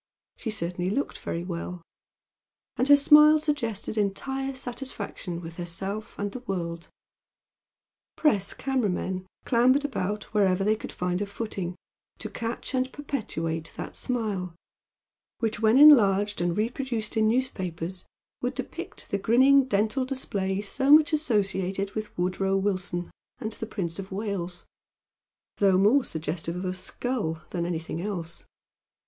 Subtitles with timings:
[0.35, 1.83] She certainly looked very well,
[2.75, 6.87] and her smile suggested entire satisfaction with herself and the world.
[8.15, 11.75] Press camera men clambered about wherever they could find a footing,
[12.17, 14.55] to catch and perpetuate that smile,
[15.37, 18.07] which when enlarged and reproduced in newspapers
[18.41, 23.99] would depict the grinning dental display so much associated with Woodrow Wilson and the Prince
[23.99, 24.65] of Wales,
[25.57, 28.45] though more suggestive of a skull than anything else.